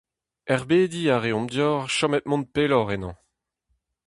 [0.55, 3.15] Erbediñ a reomp deoc'h chom hep mont pelloc'h ennañ.